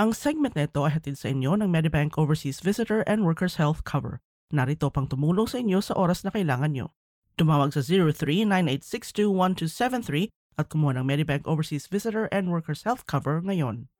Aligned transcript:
Ang 0.00 0.16
segment 0.16 0.56
na 0.56 0.64
ito 0.64 0.80
ay 0.80 0.96
hatid 0.96 1.20
sa 1.20 1.28
inyo 1.28 1.60
ng 1.60 1.68
Medibank 1.68 2.16
Overseas 2.16 2.64
Visitor 2.64 3.04
and 3.04 3.20
Workers 3.20 3.60
Health 3.60 3.84
Cover. 3.84 4.24
Narito 4.48 4.88
pang 4.88 5.04
tumulong 5.04 5.44
sa 5.44 5.60
inyo 5.60 5.76
sa 5.84 5.92
oras 5.92 6.24
na 6.24 6.32
kailangan 6.32 6.72
nyo. 6.72 6.96
Tumawag 7.36 7.76
sa 7.76 7.84
0398621273 7.84 10.32
at 10.56 10.72
kumuha 10.72 10.96
ng 10.96 11.04
Medibank 11.04 11.44
Overseas 11.44 11.84
Visitor 11.84 12.32
and 12.32 12.48
Workers 12.48 12.88
Health 12.88 13.04
Cover 13.04 13.44
ngayon. 13.44 13.92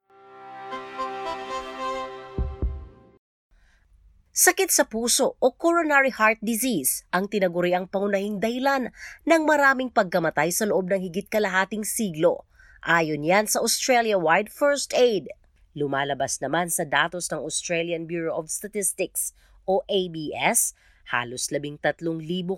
Sakit 4.33 4.73
sa 4.73 4.89
puso 4.89 5.37
o 5.37 5.53
coronary 5.53 6.09
heart 6.09 6.41
disease 6.41 7.05
ang 7.13 7.29
tinaguriang 7.29 7.85
pangunahing 7.85 8.41
dahilan 8.41 8.89
ng 9.29 9.41
maraming 9.45 9.93
pagkamatay 9.93 10.49
sa 10.49 10.65
loob 10.65 10.89
ng 10.89 10.97
higit 10.97 11.29
kalahating 11.29 11.85
siglo. 11.85 12.49
Ayon 12.81 13.21
yan 13.21 13.45
sa 13.45 13.61
Australia-wide 13.61 14.49
First 14.49 14.97
Aid. 14.97 15.29
Lumalabas 15.71 16.43
naman 16.43 16.67
sa 16.67 16.83
datos 16.83 17.31
ng 17.31 17.39
Australian 17.39 18.03
Bureau 18.03 18.35
of 18.35 18.51
Statistics 18.51 19.31
o 19.63 19.79
ABS, 19.87 20.75
halos 21.15 21.47
13,000 21.47 22.03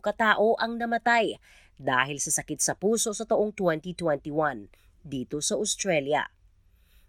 katao 0.01 0.57
ang 0.57 0.81
namatay 0.81 1.37
dahil 1.77 2.17
sa 2.17 2.33
sakit 2.33 2.57
sa 2.57 2.73
puso 2.73 3.13
sa 3.13 3.25
taong 3.25 3.53
2021 3.53 4.69
dito 5.05 5.37
sa 5.45 5.59
Australia. 5.59 6.25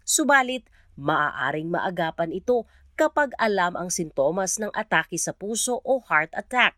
Subalit, 0.05 0.69
maaaring 0.93 1.73
maagapan 1.73 2.29
ito 2.29 2.69
kapag 2.93 3.33
alam 3.41 3.73
ang 3.73 3.89
sintomas 3.89 4.61
ng 4.61 4.69
atake 4.77 5.17
sa 5.17 5.33
puso 5.33 5.81
o 5.81 6.05
heart 6.05 6.31
attack. 6.37 6.77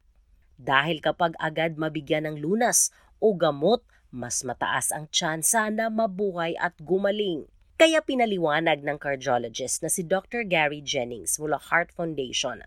Dahil 0.58 1.04
kapag 1.04 1.36
agad 1.38 1.76
mabigyan 1.76 2.26
ng 2.26 2.40
lunas 2.42 2.90
o 3.20 3.36
gamot, 3.36 3.84
mas 4.10 4.42
mataas 4.42 4.90
ang 4.96 5.12
tsansa 5.12 5.68
na 5.70 5.92
mabuhay 5.92 6.56
at 6.58 6.74
gumaling. 6.80 7.46
Kaya 7.78 8.02
pinaliwanag 8.02 8.82
ng 8.82 8.98
cardiologist 8.98 9.86
na 9.86 9.90
si 9.94 10.02
Dr. 10.02 10.42
Gary 10.42 10.82
Jennings 10.82 11.38
mula 11.38 11.62
Heart 11.62 11.94
Foundation 11.94 12.66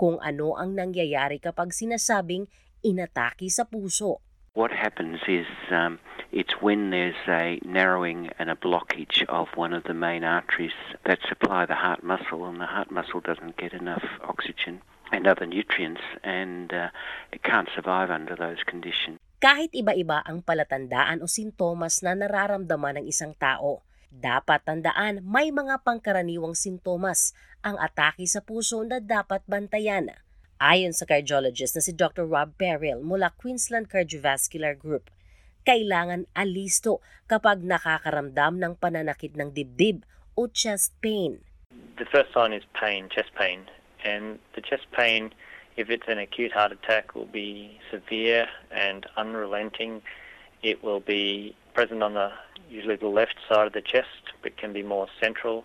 kung 0.00 0.16
ano 0.24 0.56
ang 0.56 0.72
nangyayari 0.72 1.36
kapag 1.36 1.76
sinasabing 1.76 2.48
inatake 2.80 3.52
sa 3.52 3.68
puso. 3.68 4.24
What 4.56 4.72
happens 4.72 5.20
is 5.28 5.44
um, 5.68 6.00
it's 6.32 6.56
when 6.64 6.88
there's 6.88 7.20
a 7.28 7.60
narrowing 7.68 8.32
and 8.40 8.48
a 8.48 8.56
blockage 8.56 9.28
of 9.28 9.52
one 9.60 9.76
of 9.76 9.84
the 9.84 9.92
main 9.92 10.24
arteries 10.24 10.72
that 11.04 11.20
supply 11.28 11.68
the 11.68 11.76
heart 11.76 12.00
muscle, 12.00 12.48
and 12.48 12.56
the 12.56 12.72
heart 12.72 12.88
muscle 12.88 13.20
doesn't 13.20 13.60
get 13.60 13.76
enough 13.76 14.08
oxygen 14.24 14.80
and 15.12 15.28
other 15.28 15.44
nutrients, 15.44 16.00
and 16.24 16.72
uh, 16.72 16.88
it 17.28 17.44
can't 17.44 17.68
survive 17.76 18.08
under 18.08 18.32
those 18.32 18.64
conditions. 18.64 19.20
Kahit 19.36 19.76
iba-iba 19.76 20.24
ang 20.24 20.40
palatandaan 20.40 21.20
o 21.20 21.28
sintomas 21.28 22.00
na 22.00 22.16
nararamdaman 22.16 23.04
ng 23.04 23.06
isang 23.12 23.36
tao, 23.36 23.84
dapat 24.16 24.64
tandaan 24.64 25.20
may 25.20 25.52
mga 25.52 25.84
pangkaraniwang 25.84 26.56
sintomas 26.56 27.36
ang 27.60 27.76
atake 27.76 28.24
sa 28.24 28.40
puso 28.40 28.80
na 28.82 28.98
dapat 28.98 29.44
bantayan. 29.44 30.12
Ayon 30.56 30.96
sa 30.96 31.04
cardiologist 31.04 31.76
na 31.76 31.84
si 31.84 31.92
Dr. 31.92 32.24
Rob 32.24 32.56
Perrell 32.56 33.04
mula 33.04 33.36
Queensland 33.36 33.92
Cardiovascular 33.92 34.72
Group, 34.72 35.12
kailangan 35.68 36.24
alisto 36.32 37.04
kapag 37.28 37.60
nakakaramdam 37.60 38.56
ng 38.56 38.72
pananakit 38.80 39.36
ng 39.36 39.52
dibdib 39.52 40.08
o 40.32 40.48
chest 40.48 40.96
pain. 41.04 41.44
The 42.00 42.08
first 42.08 42.32
sign 42.32 42.56
is 42.56 42.64
pain, 42.72 43.12
chest 43.12 43.36
pain, 43.36 43.68
and 44.00 44.40
the 44.56 44.64
chest 44.64 44.88
pain, 44.96 45.34
if 45.76 45.92
it's 45.92 46.08
an 46.08 46.16
acute 46.16 46.56
heart 46.56 46.72
attack, 46.72 47.12
will 47.12 47.28
be 47.28 47.76
severe 47.92 48.48
and 48.72 49.04
unrelenting. 49.20 50.00
It 50.62 50.80
will 50.80 51.04
be 51.04 51.52
present 51.76 52.00
on 52.00 52.14
the 52.16 52.32
usually 52.70 52.96
the 52.96 53.08
left 53.08 53.36
side 53.48 53.66
of 53.66 53.72
the 53.72 53.82
chest, 53.82 54.32
but 54.42 54.56
can 54.56 54.72
be 54.72 54.82
more 54.82 55.08
central. 55.20 55.64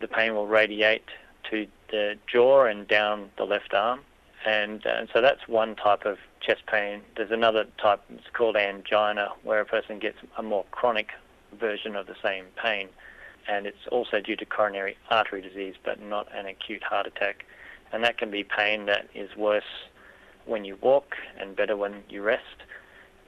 The 0.00 0.08
pain 0.08 0.34
will 0.34 0.46
radiate 0.46 1.04
to 1.50 1.66
the 1.90 2.16
jaw 2.30 2.64
and 2.64 2.86
down 2.86 3.30
the 3.36 3.44
left 3.44 3.74
arm. 3.74 4.00
And, 4.44 4.84
uh, 4.86 5.06
so 5.12 5.20
that's 5.20 5.46
one 5.46 5.76
type 5.76 6.04
of 6.04 6.18
chest 6.40 6.62
pain. 6.66 7.02
There's 7.16 7.30
another 7.30 7.66
type, 7.80 8.00
it's 8.10 8.26
called 8.32 8.56
angina, 8.56 9.28
where 9.44 9.60
a 9.60 9.64
person 9.64 9.98
gets 9.98 10.18
a 10.36 10.42
more 10.42 10.64
chronic 10.72 11.10
version 11.58 11.94
of 11.94 12.06
the 12.06 12.16
same 12.22 12.46
pain. 12.60 12.88
And 13.48 13.66
it's 13.66 13.86
also 13.90 14.20
due 14.20 14.36
to 14.36 14.44
coronary 14.44 14.96
artery 15.10 15.42
disease, 15.42 15.74
but 15.84 16.00
not 16.00 16.28
an 16.34 16.46
acute 16.46 16.82
heart 16.82 17.06
attack. 17.06 17.44
And 17.92 18.02
that 18.04 18.18
can 18.18 18.30
be 18.30 18.44
pain 18.44 18.86
that 18.86 19.08
is 19.14 19.36
worse 19.36 19.64
when 20.46 20.64
you 20.64 20.76
walk 20.80 21.14
and 21.38 21.54
better 21.54 21.76
when 21.76 22.02
you 22.08 22.22
rest, 22.22 22.62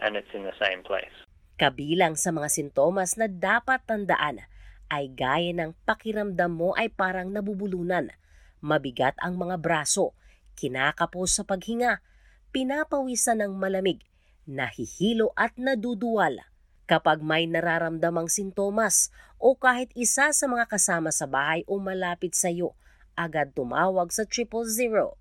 and 0.01 0.17
it's 0.17 0.33
in 0.35 0.45
the 0.45 0.55
same 0.61 0.83
place. 0.83 1.24
Kabilang 1.55 2.19
sa 2.19 2.35
mga 2.35 2.51
sintomas 2.51 3.15
na 3.15 3.31
dapat 3.31 3.79
tandaan 3.87 4.43
ay 4.91 5.07
gaya 5.15 5.55
ng 5.55 5.71
pakiramdam 5.87 6.51
mo 6.51 6.75
ay 6.75 6.91
parang 6.91 7.31
nabubulunan, 7.31 8.11
mabigat 8.59 9.15
ang 9.23 9.39
mga 9.39 9.63
braso, 9.63 10.19
kinakapos 10.59 11.39
sa 11.39 11.43
paghinga, 11.47 12.03
pinapawisan 12.51 13.39
ng 13.47 13.55
malamig, 13.55 14.03
nahihilo 14.51 15.31
at 15.39 15.55
naduduwal. 15.55 16.43
Kapag 16.91 17.23
may 17.23 17.47
nararamdamang 17.47 18.29
sintomas 18.29 19.15
o 19.39 19.57
kahit 19.57 19.89
isa 19.97 20.35
sa 20.35 20.47
mga 20.51 20.69
kasama 20.69 21.15
sa 21.15 21.25
bahay 21.25 21.63
o 21.71 21.79
malapit 21.81 22.35
sa 22.37 22.51
iyo, 22.51 22.77
agad 23.15 23.55
tumawag 23.55 24.11
sa 24.11 24.27
triple 24.27 24.67
zero. 24.67 25.17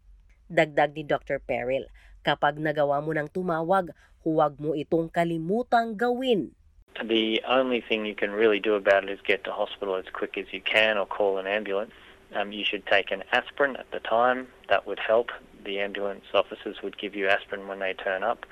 Dagdag 0.52 0.92
ni 0.98 1.08
Dr. 1.08 1.40
Peril, 1.40 1.88
kapag 2.24 2.58
nagawa 2.58 3.04
mo 3.04 3.12
ng 3.12 3.28
tumawag, 3.30 3.92
huwag 4.24 4.56
mo 4.58 4.72
itong 4.74 5.12
kalimutang 5.12 6.00
gawin. 6.00 6.56
The 7.04 7.42
only 7.48 7.82
thing 7.82 8.06
you 8.06 8.16
can 8.16 8.32
really 8.32 8.60
do 8.60 8.76
about 8.76 9.04
it 9.04 9.10
is 9.10 9.20
get 9.26 9.44
to 9.46 9.52
hospital 9.52 9.96
as 9.96 10.06
quick 10.14 10.38
as 10.38 10.46
you 10.54 10.62
can 10.62 10.98
or 10.98 11.06
call 11.06 11.38
an 11.38 11.48
ambulance. 11.48 11.94
Um, 12.36 12.52
you 12.52 12.64
should 12.64 12.86
take 12.86 13.12
an 13.12 13.24
aspirin 13.32 13.76
at 13.76 13.90
the 13.92 14.00
time. 14.00 14.48
That 14.70 14.88
would 14.88 15.00
help. 15.00 15.30
The 15.66 15.80
ambulance 15.80 16.26
officers 16.34 16.78
would 16.84 16.98
give 16.98 17.16
you 17.16 17.28
aspirin 17.28 17.68
when 17.68 17.80
they 17.80 17.94
turn 17.94 18.24
up. 18.24 18.46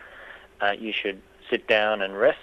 Uh, 0.59 0.73
you 0.77 0.93
should 0.93 1.21
sit 1.49 1.67
down 1.67 2.01
and 2.01 2.17
rest 2.17 2.37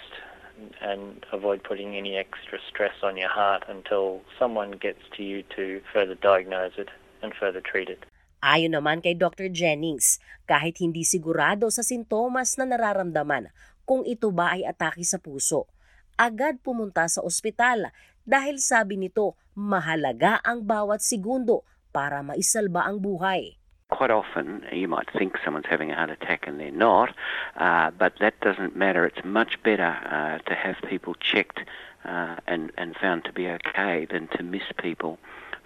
and 0.80 1.24
avoid 1.32 1.62
putting 1.62 1.96
any 1.96 2.16
extra 2.16 2.58
stress 2.68 2.94
on 3.02 3.16
your 3.16 3.28
heart 3.28 3.64
until 3.68 4.22
someone 4.38 4.72
gets 4.72 5.02
to 5.16 5.22
you 5.22 5.42
to 5.56 5.80
further 5.92 6.14
diagnose 6.16 6.72
it 6.76 6.88
and 7.22 7.32
further 7.34 7.60
treat 7.60 7.88
it. 7.88 8.04
Ayon 8.38 8.78
naman 8.78 9.02
kay 9.02 9.18
Dr. 9.18 9.50
Jennings, 9.50 10.22
kahit 10.46 10.78
hindi 10.78 11.02
sigurado 11.02 11.66
sa 11.74 11.82
sintomas 11.82 12.54
na 12.54 12.70
nararamdaman 12.70 13.50
kung 13.82 14.06
ito 14.06 14.30
ba 14.30 14.54
ay 14.54 14.62
atake 14.62 15.02
sa 15.02 15.18
puso, 15.18 15.66
agad 16.14 16.62
pumunta 16.62 17.02
sa 17.10 17.18
ospital 17.26 17.90
dahil 18.22 18.62
sabi 18.62 18.94
nito 18.94 19.34
mahalaga 19.58 20.38
ang 20.46 20.62
bawat 20.62 21.02
segundo 21.02 21.66
para 21.90 22.22
maisalba 22.22 22.86
ang 22.86 23.02
buhay. 23.02 23.58
Quite 23.88 24.12
often, 24.12 24.62
you 24.70 24.86
might 24.86 25.08
think 25.16 25.40
someone's 25.42 25.66
having 25.66 25.90
a 25.90 25.96
heart 25.96 26.12
attack 26.12 26.44
and 26.46 26.60
they're 26.60 26.70
not, 26.70 27.10
uh, 27.56 27.90
but 27.90 28.12
that 28.20 28.38
doesn't 28.44 28.76
matter. 28.76 29.08
It's 29.08 29.24
much 29.24 29.56
better 29.64 29.96
uh, 30.04 30.44
to 30.44 30.54
have 30.54 30.76
people 30.86 31.16
checked 31.16 31.64
uh, 32.04 32.36
and, 32.46 32.70
and 32.76 32.94
found 32.94 33.24
to 33.24 33.32
be 33.32 33.48
okay 33.48 34.04
than 34.04 34.28
to 34.36 34.44
miss 34.44 34.68
people 34.76 35.18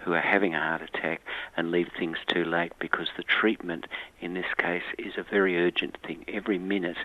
who 0.03 0.13
are 0.13 0.21
having 0.21 0.53
a 0.53 0.59
heart 0.59 0.81
attack 0.81 1.21
and 1.55 1.71
leave 1.71 1.89
things 1.97 2.17
too 2.27 2.43
late 2.43 2.73
because 2.79 3.09
the 3.15 3.23
treatment 3.23 3.87
in 4.19 4.33
this 4.33 4.51
case 4.57 4.87
is 4.97 5.13
a 5.17 5.23
very 5.23 5.57
urgent 5.57 5.97
thing. 6.05 6.25
Every 6.27 6.59
minute 6.59 6.97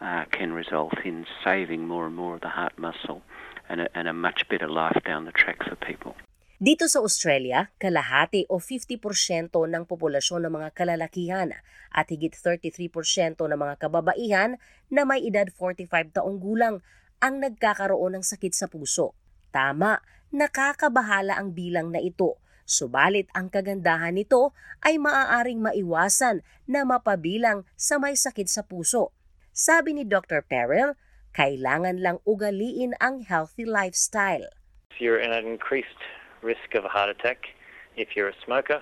uh, 0.00 0.24
can 0.30 0.52
result 0.52 0.94
in 1.04 1.26
saving 1.44 1.88
more 1.88 2.06
and 2.06 2.16
more 2.16 2.34
of 2.36 2.42
the 2.42 2.54
heart 2.58 2.78
muscle 2.78 3.22
and 3.68 3.82
a, 3.82 3.88
and 3.96 4.08
a 4.08 4.12
much 4.12 4.48
better 4.48 4.68
life 4.68 5.00
down 5.04 5.24
the 5.24 5.32
track 5.32 5.64
for 5.64 5.76
people. 5.76 6.14
Dito 6.62 6.86
sa 6.86 7.02
Australia, 7.02 7.74
kalahati 7.82 8.46
o 8.46 8.62
50% 8.62 9.50
ng 9.50 9.82
populasyon 9.82 10.46
ng 10.46 10.52
mga 10.62 10.70
kalalakihan 10.78 11.50
at 11.90 12.06
higit 12.06 12.38
33% 12.38 13.34
ng 13.34 13.58
mga 13.58 13.82
kababaihan 13.82 14.62
na 14.86 15.02
may 15.02 15.26
edad 15.26 15.50
45 15.50 15.90
taong 16.14 16.38
gulang 16.38 16.78
ang 17.18 17.42
nagkakaroon 17.42 18.14
ng 18.14 18.22
sakit 18.22 18.54
sa 18.54 18.70
puso. 18.70 19.18
Tama, 19.50 20.06
nakakabahala 20.30 21.34
ang 21.34 21.50
bilang 21.50 21.90
na 21.90 21.98
ito. 21.98 22.38
Subalit 22.72 23.28
ang 23.36 23.52
kagandahan 23.52 24.16
nito 24.16 24.56
ay 24.80 24.96
maaaring 24.96 25.60
maiwasan 25.60 26.40
na 26.64 26.88
mapabilang 26.88 27.68
sa 27.76 28.00
may 28.00 28.16
sakit 28.16 28.48
sa 28.48 28.64
puso. 28.64 29.12
Sabi 29.52 29.92
ni 29.92 30.08
Dr. 30.08 30.40
Perel, 30.40 30.96
kailangan 31.36 32.00
lang 32.00 32.24
ugaliin 32.24 32.96
ang 32.96 33.28
healthy 33.28 33.68
lifestyle. 33.68 34.48
If 34.96 35.04
you're 35.04 35.20
in 35.20 35.36
an 35.36 35.44
increased 35.44 36.00
risk 36.40 36.72
of 36.72 36.88
a 36.88 36.92
heart 36.92 37.12
attack, 37.12 37.52
if 38.00 38.16
you're 38.16 38.32
a 38.32 38.40
smoker, 38.40 38.80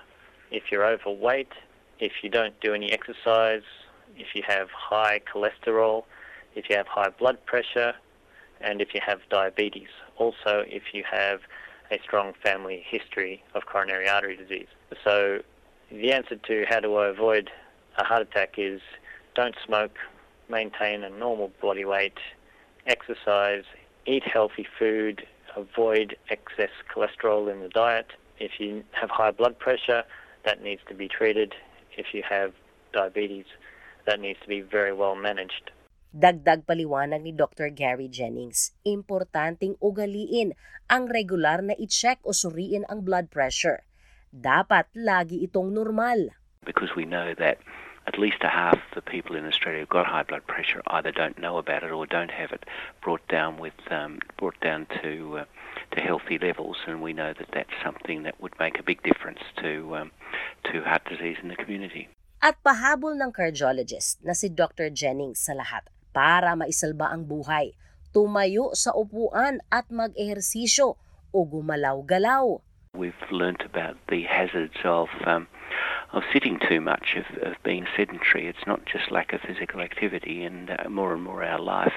if 0.55 0.71
you're 0.71 0.87
overweight, 0.87 1.51
if 1.99 2.23
you 2.23 2.31
don't 2.31 2.55
do 2.63 2.71
any 2.71 2.95
exercise, 2.95 3.67
if 4.15 4.31
you 4.31 4.43
have 4.47 4.71
high 4.71 5.19
cholesterol, 5.27 6.07
if 6.55 6.71
you 6.71 6.79
have 6.79 6.87
high 6.87 7.11
blood 7.11 7.43
pressure, 7.43 7.99
and 8.63 8.79
if 8.79 8.93
you 8.93 9.01
have 9.03 9.19
diabetes. 9.29 9.91
Also, 10.17 10.63
if 10.67 10.93
you 10.93 11.03
have 11.09 11.39
a 11.91 11.99
strong 12.03 12.33
family 12.43 12.83
history 12.87 13.43
of 13.53 13.65
coronary 13.65 14.07
artery 14.07 14.37
disease. 14.37 14.67
So, 15.03 15.39
the 15.91 16.13
answer 16.13 16.37
to 16.37 16.65
how 16.69 16.79
do 16.79 16.95
I 16.95 17.07
avoid 17.07 17.49
a 17.97 18.03
heart 18.05 18.21
attack 18.21 18.53
is 18.57 18.79
don't 19.35 19.55
smoke, 19.65 19.97
maintain 20.49 21.03
a 21.03 21.09
normal 21.09 21.51
body 21.61 21.85
weight, 21.85 22.17
exercise, 22.87 23.63
eat 24.05 24.23
healthy 24.23 24.65
food, 24.79 25.25
avoid 25.55 26.17
excess 26.29 26.69
cholesterol 26.93 27.51
in 27.51 27.61
the 27.61 27.69
diet, 27.69 28.07
If 28.39 28.59
you 28.59 28.83
have 28.91 29.09
high 29.09 29.31
blood 29.31 29.59
pressure, 29.59 30.03
that 30.45 30.63
needs 30.63 30.81
to 30.87 30.95
be 30.95 31.07
treated. 31.07 31.53
If 31.97 32.07
you 32.13 32.23
have 32.27 32.53
diabetes, 32.93 33.45
that 34.05 34.19
needs 34.19 34.39
to 34.41 34.47
be 34.47 34.61
very 34.61 34.93
well 34.93 35.15
managed. 35.15 35.69
Dagdag 36.11 36.67
paliwanag 36.67 37.23
ni 37.23 37.31
Dr. 37.31 37.71
Gary 37.71 38.11
Jennings, 38.11 38.75
importanteng 38.83 39.79
ugaliin 39.79 40.51
ang 40.91 41.07
regular 41.07 41.63
na 41.63 41.71
i-check 41.79 42.19
o 42.27 42.35
suriin 42.35 42.83
ang 42.91 43.07
blood 43.07 43.31
pressure. 43.31 43.87
Dapat 44.27 44.91
lagi 44.91 45.39
itong 45.47 45.71
normal. 45.71 46.35
Because 46.67 46.99
we 46.99 47.07
know 47.07 47.31
that 47.39 47.63
at 48.03 48.19
least 48.19 48.43
a 48.43 48.51
half 48.51 48.75
the 48.91 48.99
people 48.99 49.39
in 49.39 49.47
Australia 49.47 49.87
who've 49.87 49.95
got 49.95 50.03
high 50.03 50.27
blood 50.27 50.43
pressure 50.51 50.83
either 50.91 51.15
don't 51.15 51.39
know 51.39 51.55
about 51.55 51.79
it 51.79 51.95
or 51.95 52.03
don't 52.03 52.35
have 52.35 52.51
it 52.51 52.67
brought 52.99 53.23
down 53.31 53.55
with 53.55 53.79
um, 53.87 54.19
brought 54.35 54.59
down 54.59 54.91
to 54.99 55.39
uh, 55.39 55.47
to 55.95 56.03
healthy 56.03 56.35
levels, 56.35 56.75
and 56.91 56.99
we 56.99 57.15
know 57.15 57.31
that 57.31 57.55
that's 57.55 57.71
something 57.79 58.27
that 58.27 58.35
would 58.43 58.59
make 58.59 58.75
a 58.75 58.83
big 58.83 58.99
difference 59.07 59.39
to 59.63 59.95
um, 59.95 60.11
to 60.67 60.83
heart 60.83 61.07
disease 61.07 61.39
in 61.39 61.47
the 61.47 61.55
community. 61.55 62.11
At 62.43 62.59
pahabol 62.59 63.15
ng 63.15 63.31
cardiologist 63.31 64.19
na 64.27 64.35
si 64.35 64.51
Dr. 64.51 64.91
Jennings 64.91 65.47
sa 65.47 65.55
lahat 65.55 65.87
para 66.11 66.55
maisalba 66.55 67.11
ang 67.11 67.27
buhay, 67.27 67.75
tumayo 68.11 68.75
sa 68.75 68.91
upuan 68.95 69.63
at 69.71 69.87
mag-ehersisyo 69.87 70.99
o 71.31 71.39
gumalaw-galaw. 71.47 72.59
We've 72.93 73.15
learnt 73.31 73.63
about 73.63 73.95
the 74.11 74.27
hazards 74.27 74.75
of 74.83 75.07
um, 75.23 75.47
of 76.11 76.23
sitting 76.33 76.59
too 76.59 76.81
much, 76.81 77.15
of, 77.15 77.23
of 77.41 77.55
being 77.63 77.87
sedentary. 77.95 78.47
It's 78.47 78.67
not 78.67 78.83
just 78.83 79.11
lack 79.11 79.31
of 79.31 79.39
physical 79.41 79.79
activity, 79.79 80.43
and 80.43 80.69
uh, 80.69 80.89
more 80.89 81.13
and 81.13 81.23
more 81.23 81.43
our 81.43 81.59
life 81.59 81.95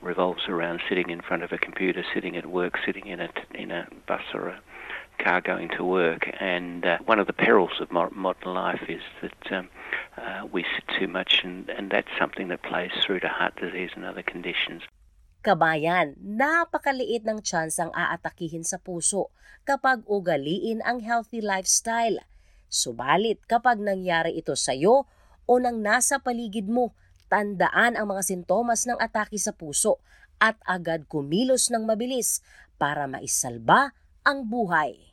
revolves 0.00 0.48
around 0.48 0.80
sitting 0.88 1.10
in 1.10 1.20
front 1.20 1.42
of 1.42 1.52
a 1.52 1.58
computer, 1.58 2.02
sitting 2.14 2.36
at 2.36 2.46
work, 2.46 2.80
sitting 2.84 3.06
in 3.06 3.20
a 3.20 3.28
in 3.54 3.70
a 3.70 3.86
bus 4.06 4.22
or 4.34 4.48
a 4.48 4.60
car 5.22 5.40
going 5.40 5.68
to 5.76 5.84
work. 5.84 6.28
And 6.40 6.84
uh, 6.84 6.98
one 7.04 7.18
of 7.18 7.26
the 7.26 7.32
perils 7.32 7.76
of 7.80 7.92
mo- 7.92 8.10
modern 8.14 8.54
life 8.54 8.82
is 8.88 9.02
that 9.20 9.52
um, 9.52 9.68
uh, 10.16 10.44
we 10.50 10.64
sit 10.76 10.84
too 10.98 11.08
much, 11.08 11.40
and, 11.44 11.68
and 11.70 11.90
that's 11.90 12.10
something 12.18 12.48
that 12.48 12.62
plays 12.62 12.92
through 13.04 13.20
to 13.20 13.30
heart 13.30 13.56
disease 13.56 13.90
and 13.96 14.04
other 14.04 14.22
conditions. 14.22 14.84
Kabayan, 15.42 16.14
napakaliit 16.22 17.26
ng 17.26 17.42
tsansang 17.42 17.90
aatakihin 17.90 18.62
sa 18.62 18.78
puso 18.78 19.34
kapag 19.66 20.06
ugaliin 20.06 20.78
ang 20.86 21.02
healthy 21.02 21.42
lifestyle. 21.42 22.22
Subalit 22.70 23.42
kapag 23.50 23.82
nangyari 23.82 24.38
ito 24.38 24.54
sa 24.54 24.70
iyo 24.70 25.04
o 25.44 25.52
nang 25.58 25.82
nasa 25.82 26.22
paligid 26.22 26.70
mo, 26.70 26.94
tandaan 27.26 27.98
ang 27.98 28.14
mga 28.14 28.22
sintomas 28.22 28.86
ng 28.86 28.96
atake 29.02 29.34
sa 29.34 29.50
puso 29.50 29.98
at 30.38 30.54
agad 30.62 31.10
kumilos 31.10 31.74
ng 31.74 31.90
mabilis 31.90 32.38
para 32.78 33.10
maisalba 33.10 33.94
ang 34.22 34.46
buhay. 34.46 35.11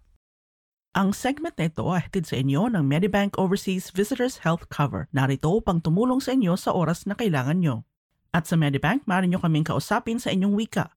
Ang 0.96 1.12
segment 1.12 1.52
na 1.60 1.68
ito 1.68 1.84
ay 1.92 2.08
hatid 2.08 2.24
sa 2.24 2.40
inyo 2.40 2.72
ng 2.72 2.80
Medibank 2.80 3.36
Overseas 3.36 3.92
Visitors 3.92 4.40
Health 4.40 4.72
Cover. 4.72 5.04
Narito 5.12 5.52
upang 5.52 5.84
tumulong 5.84 6.24
sa 6.24 6.32
inyo 6.32 6.56
sa 6.56 6.72
oras 6.72 7.04
na 7.04 7.12
kailangan 7.12 7.60
nyo. 7.60 7.84
At 8.32 8.48
sa 8.48 8.56
Medibank, 8.56 9.04
maaari 9.04 9.28
nyo 9.28 9.44
kaming 9.44 9.68
kausapin 9.68 10.16
sa 10.16 10.32
inyong 10.32 10.56
wika. 10.56 10.96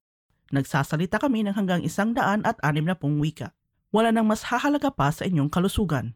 Nagsasalita 0.53 1.17
kami 1.17 1.41
ng 1.45 1.53
hanggang 1.57 1.81
isang 1.81 2.13
daan 2.13 2.45
at 2.45 2.61
anim 2.61 2.85
na 2.85 2.93
pong 2.93 3.17
wika. 3.17 3.49
Wala 3.89 4.13
nang 4.13 4.29
mas 4.29 4.45
hahalaga 4.51 4.93
pa 4.93 5.09
sa 5.09 5.25
inyong 5.25 5.49
kalusugan. 5.49 6.13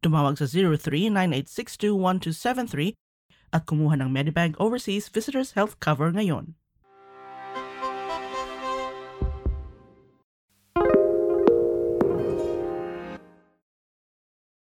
Tumawag 0.00 0.38
sa 0.38 0.46
0398621273 0.46 2.94
at 3.50 3.66
kumuha 3.66 3.98
ng 3.98 4.06
Medibank 4.08 4.54
Overseas 4.62 5.10
Visitors 5.10 5.58
Health 5.58 5.82
Cover 5.82 6.14
ngayon. 6.14 6.54